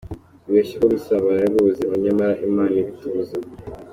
[0.45, 3.35] Bibeshya ko gusambana aribwo buzima, nyamara imana ibitubuza.